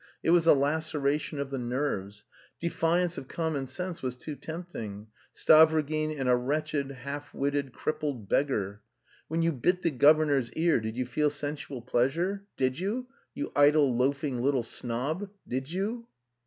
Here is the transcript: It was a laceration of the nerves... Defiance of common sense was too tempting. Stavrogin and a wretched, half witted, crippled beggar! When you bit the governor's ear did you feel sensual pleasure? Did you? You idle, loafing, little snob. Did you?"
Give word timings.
It 0.23 0.31
was 0.31 0.47
a 0.47 0.55
laceration 0.55 1.37
of 1.39 1.51
the 1.51 1.59
nerves... 1.59 2.25
Defiance 2.59 3.19
of 3.19 3.27
common 3.27 3.67
sense 3.67 4.01
was 4.01 4.15
too 4.15 4.35
tempting. 4.35 5.09
Stavrogin 5.31 6.09
and 6.19 6.27
a 6.27 6.35
wretched, 6.35 6.89
half 6.89 7.31
witted, 7.35 7.71
crippled 7.71 8.27
beggar! 8.27 8.81
When 9.27 9.43
you 9.43 9.51
bit 9.51 9.83
the 9.83 9.91
governor's 9.91 10.51
ear 10.53 10.79
did 10.79 10.97
you 10.97 11.05
feel 11.05 11.29
sensual 11.29 11.83
pleasure? 11.83 12.45
Did 12.57 12.79
you? 12.79 13.09
You 13.35 13.51
idle, 13.55 13.95
loafing, 13.95 14.41
little 14.41 14.63
snob. 14.63 15.29
Did 15.47 15.71
you?" 15.71 16.07